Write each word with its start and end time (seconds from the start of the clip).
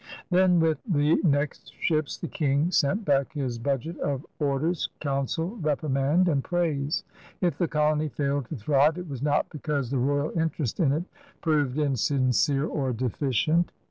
Then 0.31 0.59
with 0.59 0.79
the 0.91 1.17
next 1.21 1.73
ships 1.79 2.17
the 2.17 2.27
King 2.27 2.71
sent 2.71 3.05
back 3.05 3.33
his 3.33 3.59
budget 3.59 3.99
of 3.99 4.25
orders, 4.39 4.89
counsel, 4.99 5.57
reprimand, 5.61 6.27
and 6.27 6.43
praise. 6.43 7.03
If 7.39 7.59
the 7.59 7.67
colony 7.67 8.09
failed 8.09 8.45
to 8.47 8.55
thrive, 8.55 8.97
it 8.97 9.07
was 9.07 9.21
not 9.21 9.49
because 9.51 9.91
the 9.91 9.99
royal 9.99 10.31
interest 10.35 10.79
in 10.79 10.91
it 10.91 11.03
proved 11.41 11.77
insincere 11.77 12.65
or 12.65 12.93
deficient. 12.93 13.71